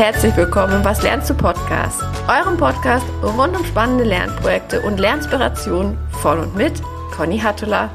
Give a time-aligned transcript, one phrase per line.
[0.00, 5.98] herzlich willkommen im Was lernst du Podcast, eurem Podcast rund um spannende Lernprojekte und Lernspirationen
[6.22, 6.72] von und mit
[7.14, 7.90] Conny Hattula.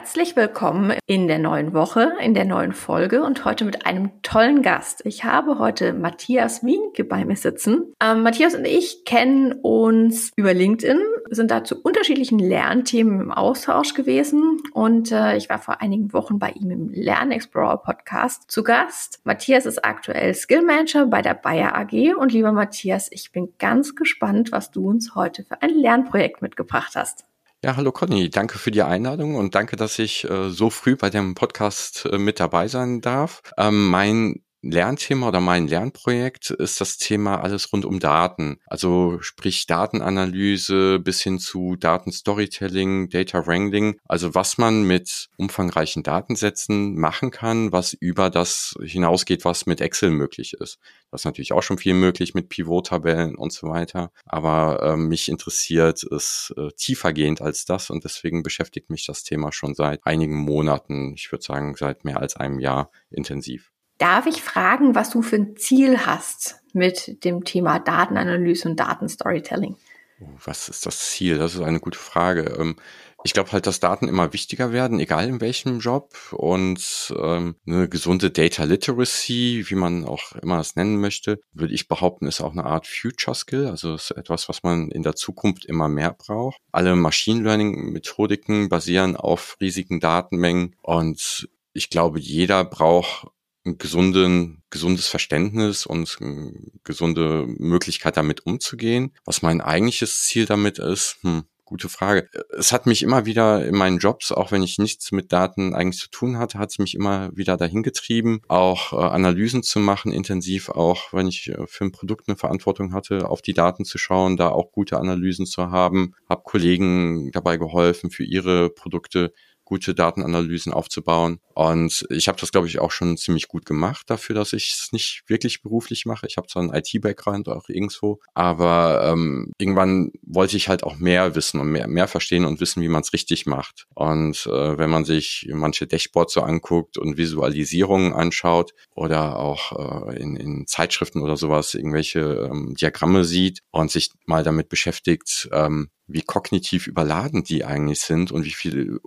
[0.00, 4.62] Herzlich willkommen in der neuen Woche, in der neuen Folge und heute mit einem tollen
[4.62, 5.02] Gast.
[5.04, 7.92] Ich habe heute Matthias Wienke bei mir sitzen.
[8.02, 13.92] Ähm, Matthias und ich kennen uns über LinkedIn, sind da zu unterschiedlichen Lernthemen im Austausch
[13.92, 18.62] gewesen und äh, ich war vor einigen Wochen bei ihm im Lern Explorer Podcast zu
[18.62, 19.20] Gast.
[19.24, 23.94] Matthias ist aktuell Skill Manager bei der Bayer AG und lieber Matthias, ich bin ganz
[23.94, 27.26] gespannt, was du uns heute für ein Lernprojekt mitgebracht hast.
[27.62, 31.10] Ja, hallo Conny, danke für die Einladung und danke, dass ich äh, so früh bei
[31.10, 33.42] dem Podcast äh, mit dabei sein darf.
[33.58, 38.58] Ähm, mein Lernthema oder mein Lernprojekt ist das Thema alles rund um Daten.
[38.66, 43.98] Also sprich Datenanalyse bis hin zu Datenstorytelling, Data Wrangling.
[44.06, 50.10] Also was man mit umfangreichen Datensätzen machen kann, was über das hinausgeht, was mit Excel
[50.10, 50.78] möglich ist.
[51.10, 54.12] Das ist natürlich auch schon viel möglich mit Pivot-Tabellen und so weiter.
[54.26, 59.52] Aber äh, mich interessiert es äh, tiefergehend als das und deswegen beschäftigt mich das Thema
[59.52, 63.72] schon seit einigen Monaten, ich würde sagen seit mehr als einem Jahr intensiv.
[64.00, 69.76] Darf ich fragen, was du für ein Ziel hast mit dem Thema Datenanalyse und Datenstorytelling?
[70.22, 71.36] Oh, was ist das Ziel?
[71.36, 72.56] Das ist eine gute Frage.
[72.58, 72.76] Ähm,
[73.24, 76.14] ich glaube halt, dass Daten immer wichtiger werden, egal in welchem Job.
[76.32, 81.86] Und ähm, eine gesunde Data Literacy, wie man auch immer das nennen möchte, würde ich
[81.86, 83.66] behaupten, ist auch eine Art Future Skill.
[83.66, 86.56] Also ist etwas, was man in der Zukunft immer mehr braucht.
[86.72, 90.74] Alle Machine Learning Methodiken basieren auf riesigen Datenmengen.
[90.80, 93.26] Und ich glaube, jeder braucht
[93.64, 96.52] ein gesunden, gesundes Verständnis und eine
[96.84, 99.12] gesunde Möglichkeit damit umzugehen.
[99.24, 102.28] Was mein eigentliches Ziel damit ist, hm, gute Frage.
[102.58, 106.00] Es hat mich immer wieder in meinen Jobs, auch wenn ich nichts mit Daten eigentlich
[106.00, 110.10] zu tun hatte, hat es mich immer wieder dahin getrieben, auch äh, Analysen zu machen,
[110.10, 113.98] intensiv auch, wenn ich äh, für ein Produkt eine Verantwortung hatte, auf die Daten zu
[113.98, 119.32] schauen, da auch gute Analysen zu haben, habe Kollegen dabei geholfen, für ihre Produkte
[119.70, 121.38] gute Datenanalysen aufzubauen.
[121.54, 124.92] Und ich habe das, glaube ich, auch schon ziemlich gut gemacht dafür, dass ich es
[124.92, 126.26] nicht wirklich beruflich mache.
[126.26, 131.36] Ich habe zwar einen IT-Background auch irgendwo, aber ähm, irgendwann wollte ich halt auch mehr
[131.36, 133.86] wissen und mehr, mehr verstehen und wissen, wie man es richtig macht.
[133.94, 140.20] Und äh, wenn man sich manche Dashboards so anguckt und Visualisierungen anschaut oder auch äh,
[140.20, 145.90] in, in Zeitschriften oder sowas irgendwelche ähm, Diagramme sieht und sich mal damit beschäftigt, ähm,
[146.12, 148.98] wie kognitiv überladen die eigentlich sind und wie viel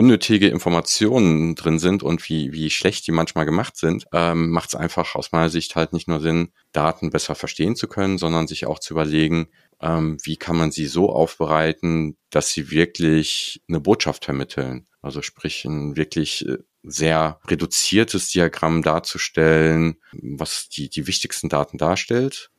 [0.00, 4.74] unnötige Informationen drin sind und wie, wie schlecht die manchmal gemacht sind, ähm, macht es
[4.74, 8.64] einfach aus meiner Sicht halt nicht nur Sinn, Daten besser verstehen zu können, sondern sich
[8.64, 9.48] auch zu überlegen,
[9.82, 14.86] ähm, wie kann man sie so aufbereiten, dass sie wirklich eine Botschaft vermitteln.
[15.02, 22.50] Also sprich, ein wirklich äh, sehr reduziertes Diagramm darzustellen, was die, die wichtigsten Daten darstellt,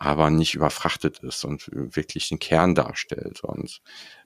[0.00, 3.44] aber nicht überfrachtet ist und wirklich den Kern darstellt.
[3.44, 3.82] Und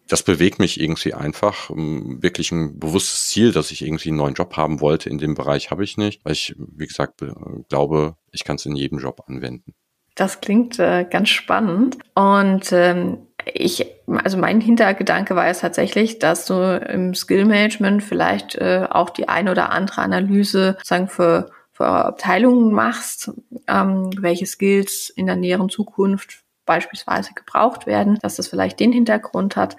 [0.06, 1.68] das bewegt mich irgendwie einfach.
[1.68, 5.34] Ähm, wirklich ein bewusstes Ziel, dass ich irgendwie einen neuen Job haben wollte in dem
[5.34, 7.24] Bereich habe ich nicht, weil ich, wie gesagt,
[7.68, 9.74] glaube, ich kann es in jedem Job anwenden.
[10.14, 11.98] Das klingt äh, ganz spannend.
[12.14, 16.54] Und ähm, ich, also mein Hintergedanke war es tatsächlich, dass du
[16.88, 22.72] im Skill Management vielleicht äh, auch die eine oder andere Analyse sagen für, für Abteilungen
[22.72, 23.32] machst,
[23.66, 29.56] ähm, welche Skills in der näheren Zukunft beispielsweise gebraucht werden, dass das vielleicht den Hintergrund
[29.56, 29.76] hat.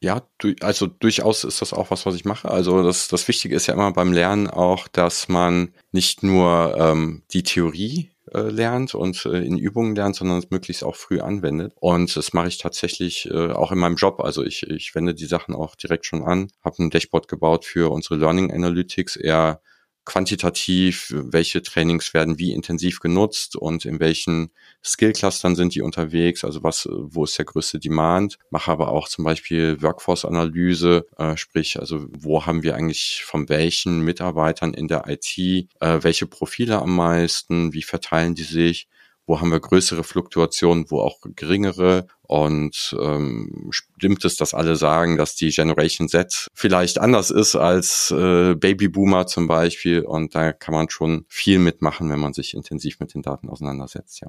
[0.00, 0.22] Ja,
[0.60, 2.50] also durchaus ist das auch was, was ich mache.
[2.50, 7.22] Also das, das Wichtige ist ja immer beim Lernen auch, dass man nicht nur ähm,
[7.32, 11.72] die Theorie äh, lernt und äh, in Übungen lernt, sondern es möglichst auch früh anwendet.
[11.76, 14.20] Und das mache ich tatsächlich äh, auch in meinem Job.
[14.20, 17.90] Also ich, ich wende die Sachen auch direkt schon an, habe ein Dashboard gebaut für
[17.90, 19.60] unsere Learning Analytics, eher
[20.08, 24.50] quantitativ, welche Trainings werden wie intensiv genutzt und in welchen
[24.82, 29.24] Skill-Clustern sind die unterwegs, also was, wo ist der größte Demand, mache aber auch zum
[29.24, 35.36] Beispiel Workforce-Analyse, äh, sprich, also wo haben wir eigentlich von welchen Mitarbeitern in der IT
[35.36, 35.66] äh,
[36.00, 38.88] welche Profile am meisten, wie verteilen die sich,
[39.28, 42.06] wo haben wir größere Fluktuationen, wo auch geringere.
[42.22, 48.10] Und ähm, stimmt es, dass alle sagen, dass die Generation Z vielleicht anders ist als
[48.10, 50.00] äh, Babyboomer zum Beispiel.
[50.00, 54.20] Und da kann man schon viel mitmachen, wenn man sich intensiv mit den Daten auseinandersetzt,
[54.22, 54.28] ja.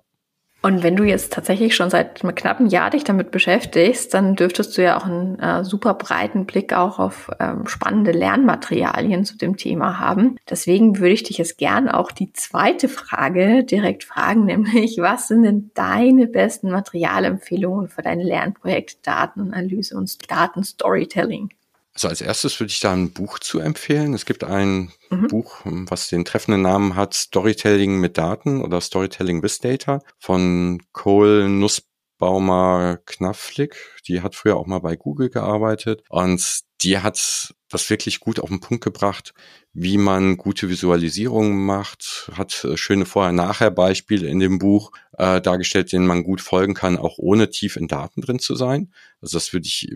[0.62, 4.78] Und wenn du jetzt tatsächlich schon seit einem knappen Jahr dich damit beschäftigst, dann dürftest
[4.78, 9.56] du ja auch einen äh, super breiten Blick auch auf ähm, spannende Lernmaterialien zu dem
[9.56, 10.36] Thema haben.
[10.50, 15.44] Deswegen würde ich dich jetzt gern auch die zweite Frage direkt fragen, nämlich was sind
[15.44, 21.52] denn deine besten Materialempfehlungen für dein Lernprojekt Datenanalyse und Datenstorytelling?
[22.00, 24.13] Also als erstes würde ich da ein Buch zu empfehlen.
[24.13, 25.28] Es gibt ein mhm.
[25.28, 31.50] Buch, was den treffenden Namen hat, Storytelling mit Daten oder Storytelling with Data von Cole
[31.50, 33.75] Nussbaumer Knafflick.
[34.07, 38.48] Die hat früher auch mal bei Google gearbeitet und die hat das wirklich gut auf
[38.48, 39.34] den Punkt gebracht,
[39.74, 46.07] wie man gute Visualisierungen macht, hat äh, schöne Vorher-Nachher-Beispiele in dem Buch äh, dargestellt, denen
[46.07, 48.94] man gut folgen kann, auch ohne tief in Daten drin zu sein.
[49.22, 49.90] Also das würde ich,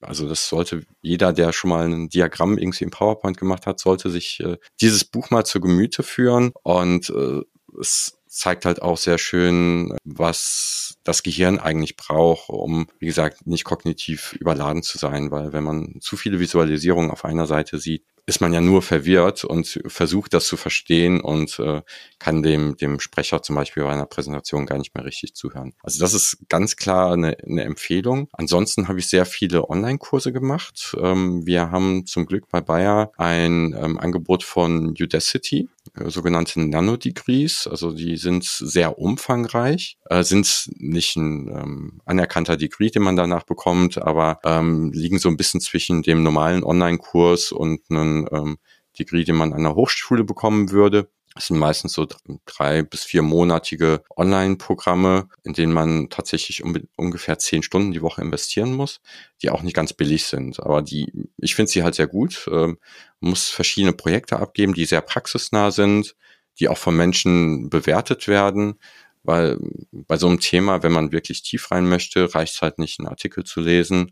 [0.00, 4.10] also das sollte jeder, der schon mal ein Diagramm irgendwie im PowerPoint gemacht hat, sollte
[4.10, 6.52] sich äh, dieses Buch mal zu Gemüte führen.
[6.62, 7.40] Und äh,
[7.80, 13.64] es zeigt halt auch sehr schön, was das Gehirn eigentlich braucht, um, wie gesagt, nicht
[13.64, 18.42] kognitiv überladen zu sein, weil wenn man zu viele Visualisierungen auf einer Seite sieht, ist
[18.42, 21.80] man ja nur verwirrt und versucht das zu verstehen und äh,
[22.18, 25.72] kann dem, dem Sprecher zum Beispiel bei einer Präsentation gar nicht mehr richtig zuhören.
[25.82, 28.28] Also das ist ganz klar eine, eine Empfehlung.
[28.32, 30.94] Ansonsten habe ich sehr viele Online-Kurse gemacht.
[31.00, 35.70] Ähm, wir haben zum Glück bei Bayer ein ähm, Angebot von Udacity,
[36.06, 37.68] sogenannte Nanodegrees.
[37.70, 43.44] Also die sind sehr umfangreich, äh, sind nicht ein ähm, anerkannter Degree, den man danach
[43.44, 48.58] bekommt, aber ähm, liegen so ein bisschen zwischen dem normalen Online-Kurs und einem ähm,
[48.98, 51.10] Degree, den man an der Hochschule bekommen würde.
[51.38, 52.04] Das sind meistens so
[52.46, 58.22] drei bis vier monatige Online-Programme, in denen man tatsächlich um, ungefähr zehn Stunden die Woche
[58.22, 59.00] investieren muss,
[59.40, 60.58] die auch nicht ganz billig sind.
[60.58, 62.48] Aber die, ich finde sie halt sehr gut.
[62.50, 62.78] Ähm,
[63.20, 66.16] muss verschiedene Projekte abgeben, die sehr praxisnah sind,
[66.58, 68.80] die auch von Menschen bewertet werden.
[69.22, 69.58] Weil
[69.92, 73.06] bei so einem Thema, wenn man wirklich tief rein möchte, reicht es halt nicht, einen
[73.06, 74.10] Artikel zu lesen,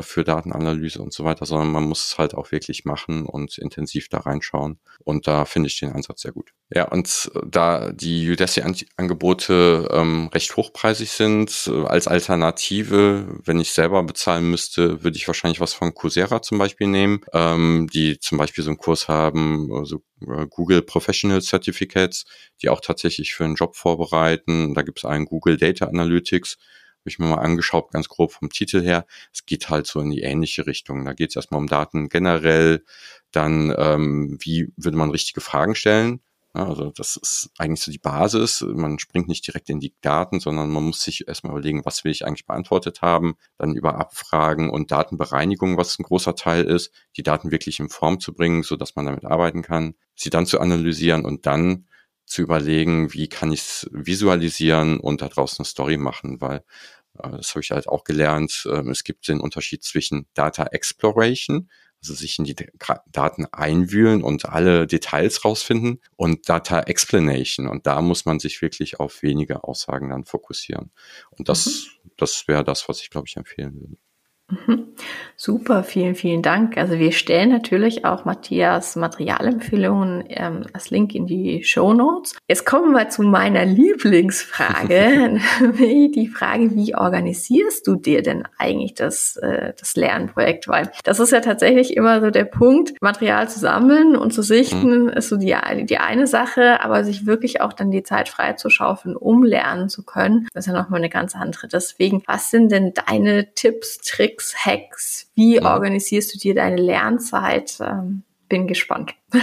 [0.00, 4.08] für Datenanalyse und so weiter, sondern man muss es halt auch wirklich machen und intensiv
[4.08, 4.78] da reinschauen.
[5.04, 6.52] Und da finde ich den Ansatz sehr gut.
[6.70, 14.02] Ja, und da die Udacity-Angebote ähm, recht hochpreisig sind, äh, als Alternative, wenn ich selber
[14.04, 18.64] bezahlen müsste, würde ich wahrscheinlich was von Coursera zum Beispiel nehmen, ähm, die zum Beispiel
[18.64, 20.02] so einen Kurs haben, also
[20.50, 22.24] Google Professional Certificates,
[22.62, 24.74] die auch tatsächlich für einen Job vorbereiten.
[24.74, 26.58] Da gibt es einen Google Data Analytics,
[27.02, 29.06] habe ich mir mal angeschaut, ganz grob vom Titel her.
[29.32, 31.04] Es geht halt so in die ähnliche Richtung.
[31.04, 32.84] Da geht es erstmal um Daten generell,
[33.32, 36.20] dann ähm, wie würde man richtige Fragen stellen.
[36.54, 38.60] Ja, also das ist eigentlich so die Basis.
[38.60, 42.12] Man springt nicht direkt in die Daten, sondern man muss sich erstmal überlegen, was will
[42.12, 47.22] ich eigentlich beantwortet haben, dann über Abfragen und Datenbereinigung, was ein großer Teil ist, die
[47.22, 50.60] Daten wirklich in Form zu bringen, so dass man damit arbeiten kann, sie dann zu
[50.60, 51.86] analysieren und dann
[52.32, 56.64] zu überlegen, wie kann ich es visualisieren und daraus eine Story machen, weil
[57.18, 58.66] äh, das habe ich halt auch gelernt.
[58.66, 61.70] Äh, es gibt den Unterschied zwischen Data Exploration,
[62.00, 62.56] also sich in die
[63.12, 67.68] Daten einwühlen und alle Details rausfinden und Data Explanation.
[67.68, 70.90] Und da muss man sich wirklich auf wenige Aussagen dann fokussieren.
[71.30, 72.10] Und das, mhm.
[72.16, 73.96] das wäre das, was ich, glaube ich, empfehlen würde.
[74.66, 74.91] Mhm.
[75.44, 76.76] Super, vielen, vielen Dank.
[76.76, 82.36] Also wir stellen natürlich auch Matthias Materialempfehlungen ähm, als Link in die Show Notes.
[82.46, 85.40] Jetzt kommen wir zu meiner Lieblingsfrage,
[85.78, 90.68] die Frage, wie organisierst du dir denn eigentlich das, äh, das Lernprojekt?
[90.68, 95.04] Weil das ist ja tatsächlich immer so der Punkt, Material zu sammeln und zu sichten,
[95.04, 95.08] mhm.
[95.08, 95.56] ist so die,
[95.86, 99.88] die eine Sache, aber sich wirklich auch dann die Zeit frei zu schaufeln, um lernen
[99.88, 101.66] zu können, das ist ja nochmal eine ganz andere.
[101.66, 104.52] Deswegen, was sind denn deine Tipps, Tricks, Tricks,
[104.92, 105.30] Hacks?
[105.34, 105.74] Wie ja.
[105.74, 107.78] organisierst du dir deine Lernzeit?
[107.80, 109.14] Ähm, bin gespannt.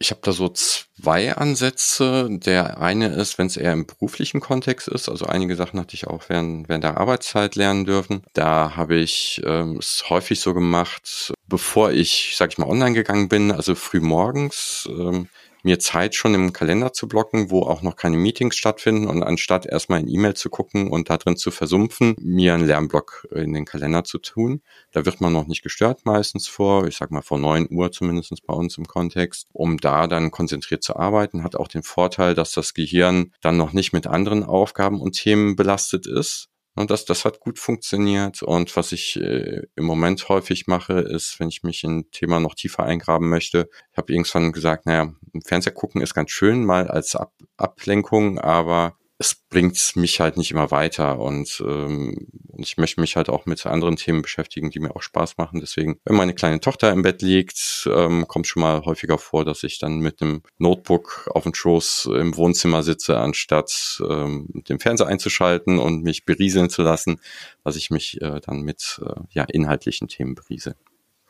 [0.00, 2.28] Ich habe da so zwei Ansätze.
[2.28, 6.08] Der eine ist, wenn es eher im beruflichen Kontext ist, also einige Sachen hatte ich
[6.08, 8.22] auch während, während der Arbeitszeit lernen dürfen.
[8.34, 13.28] Da habe ich ähm, es häufig so gemacht, bevor ich, sag ich mal, online gegangen
[13.28, 14.86] bin, also früh morgens.
[14.90, 15.28] Ähm,
[15.64, 19.66] mir Zeit schon im Kalender zu blocken, wo auch noch keine Meetings stattfinden und anstatt
[19.66, 23.64] erstmal in E-Mail zu gucken und da drin zu versumpfen, mir einen Lernblock in den
[23.64, 24.62] Kalender zu tun.
[24.92, 28.40] Da wird man noch nicht gestört meistens vor, ich sag mal vor neun Uhr zumindestens
[28.42, 32.52] bei uns im Kontext, um da dann konzentriert zu arbeiten, hat auch den Vorteil, dass
[32.52, 37.24] das Gehirn dann noch nicht mit anderen Aufgaben und Themen belastet ist, und das, das
[37.24, 38.42] hat gut funktioniert.
[38.42, 42.40] Und was ich äh, im Moment häufig mache, ist, wenn ich mich in ein Thema
[42.40, 45.12] noch tiefer eingraben möchte, ich habe irgendwann gesagt, naja,
[45.44, 50.50] Fernseher gucken ist ganz schön mal als Ab Ablenkung, aber es bringt mich halt nicht
[50.50, 52.28] immer weiter und ähm,
[52.58, 55.60] ich möchte mich halt auch mit anderen Themen beschäftigen, die mir auch Spaß machen.
[55.60, 59.62] Deswegen, wenn meine kleine Tochter im Bett liegt, ähm, kommt schon mal häufiger vor, dass
[59.62, 65.08] ich dann mit einem Notebook auf dem Schoß im Wohnzimmer sitze, anstatt ähm, den Fernseher
[65.08, 67.20] einzuschalten und mich berieseln zu lassen,
[67.64, 70.76] dass ich mich äh, dann mit äh, ja, inhaltlichen Themen beriese.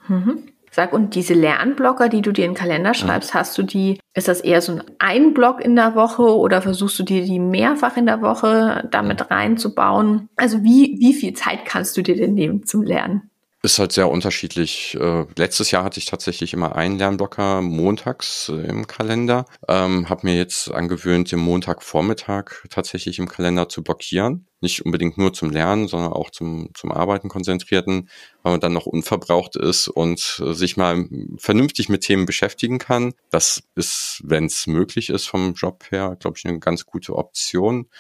[0.08, 0.53] Mhm.
[0.74, 3.38] Sag, und diese Lernblocker, die du dir in den Kalender schreibst, ja.
[3.38, 6.98] hast du die, ist das eher so ein ein Block in der Woche oder versuchst
[6.98, 10.28] du dir die mehrfach in der Woche damit reinzubauen?
[10.34, 13.30] Also wie, wie viel Zeit kannst du dir denn nehmen zum Lernen?
[13.62, 14.98] Ist halt sehr unterschiedlich.
[15.00, 19.46] Äh, letztes Jahr hatte ich tatsächlich immer einen Lernblocker montags äh, im Kalender.
[19.68, 24.48] Ähm, habe mir jetzt angewöhnt, den Montagvormittag tatsächlich im Kalender zu blockieren.
[24.64, 28.08] Nicht unbedingt nur zum Lernen, sondern auch zum, zum Arbeiten konzentrierten,
[28.42, 31.06] weil man dann noch unverbraucht ist und äh, sich mal
[31.36, 33.12] vernünftig mit Themen beschäftigen kann.
[33.30, 37.90] Das ist, wenn es möglich ist vom Job her, glaube ich, eine ganz gute Option.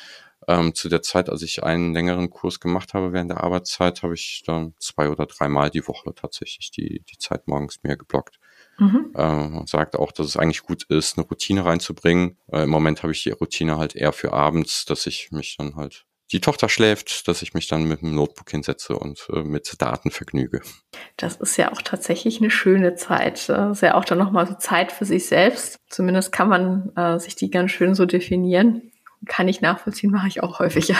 [0.48, 4.14] Ähm, zu der Zeit, als ich einen längeren Kurs gemacht habe während der Arbeitszeit, habe
[4.14, 8.38] ich dann zwei oder dreimal die Woche tatsächlich die, die Zeit morgens mir geblockt.
[8.78, 9.12] Mhm.
[9.16, 12.38] Ähm, und sagt auch, dass es eigentlich gut ist, eine Routine reinzubringen.
[12.50, 15.76] Äh, Im Moment habe ich die Routine halt eher für abends, dass ich mich dann
[15.76, 19.80] halt die Tochter schläft, dass ich mich dann mit dem Notebook hinsetze und äh, mit
[19.80, 20.60] Daten vergnüge.
[21.16, 23.48] Das ist ja auch tatsächlich eine schöne Zeit.
[23.48, 25.78] Das ist ja auch dann nochmal so Zeit für sich selbst.
[25.88, 28.90] Zumindest kann man äh, sich die ganz schön so definieren
[29.26, 30.96] kann ich nachvollziehen, mache ich auch häufiger.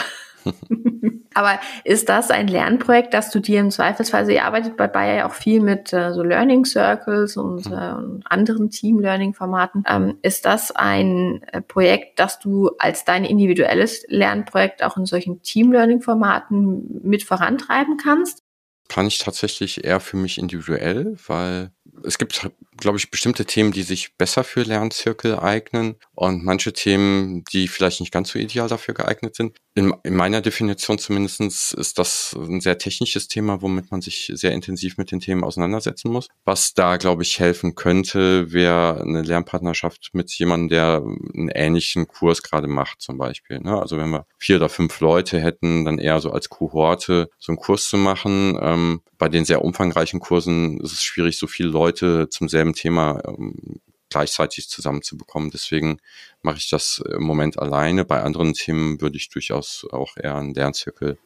[1.35, 5.27] Aber ist das ein Lernprojekt, das du dir im Zweifelsfall, ihr arbeitet bei Bayer ja
[5.27, 9.83] auch viel mit äh, so Learning Circles und, äh, und anderen Team-Learning-Formaten.
[9.85, 15.41] Ähm, ist das ein äh, Projekt, das du als dein individuelles Lernprojekt auch in solchen
[15.41, 18.41] Team-Learning-Formaten mit vorantreiben kannst?
[18.87, 21.71] Kann ich tatsächlich eher für mich individuell, weil
[22.03, 27.43] es gibt, glaube ich, bestimmte Themen, die sich besser für Lernzirkel eignen und manche Themen,
[27.51, 29.57] die vielleicht nicht ganz so ideal dafür geeignet sind.
[29.75, 34.53] In, in meiner Definition zumindestens ist das ein sehr technisches Thema, womit man sich sehr
[34.53, 36.29] intensiv mit den Themen auseinandersetzen muss.
[36.45, 42.41] Was da, glaube ich, helfen könnte, wäre eine Lernpartnerschaft mit jemandem, der einen ähnlichen Kurs
[42.41, 43.59] gerade macht, zum Beispiel.
[43.59, 43.79] Ne?
[43.79, 47.59] Also wenn wir vier oder fünf Leute hätten, dann eher so als Kohorte so einen
[47.59, 48.57] Kurs zu machen.
[48.61, 53.21] Ähm, bei den sehr umfangreichen Kursen ist es schwierig, so viele Leute zum selben Thema
[53.27, 55.51] ähm, gleichzeitig zusammenzubekommen.
[55.51, 55.99] Deswegen
[56.41, 58.05] mache ich das im Moment alleine.
[58.05, 61.17] Bei anderen Themen würde ich durchaus auch eher einen Lernzirkel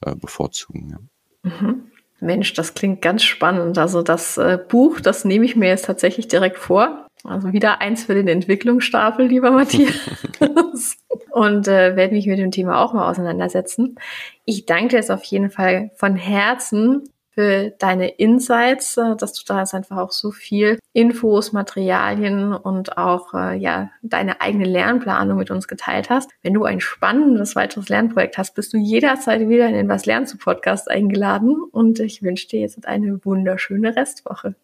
[0.00, 0.96] äh, bevorzugen.
[1.44, 1.50] Ja.
[1.50, 1.90] Mhm.
[2.20, 3.78] Mensch, das klingt ganz spannend.
[3.78, 7.06] Also das äh, Buch, das nehme ich mir jetzt tatsächlich direkt vor.
[7.24, 9.94] Also wieder eins für den Entwicklungsstapel, lieber Matthias.
[11.30, 13.96] und äh, werde mich mit dem Thema auch mal auseinandersetzen.
[14.44, 17.04] Ich danke dir jetzt auf jeden Fall von Herzen
[17.40, 22.98] für deine Insights, äh, dass du da jetzt einfach auch so viel Infos, Materialien und
[22.98, 26.30] auch äh, ja deine eigene Lernplanung mit uns geteilt hast.
[26.42, 30.34] Wenn du ein spannendes weiteres Lernprojekt hast, bist du jederzeit wieder in den Was lernst
[30.34, 34.54] du Podcast eingeladen und ich wünsche dir jetzt eine wunderschöne Restwoche.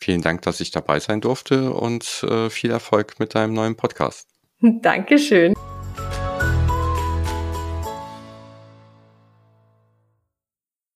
[0.00, 4.28] Vielen Dank, dass ich dabei sein durfte und äh, viel Erfolg mit deinem neuen Podcast.
[4.60, 5.54] Dankeschön.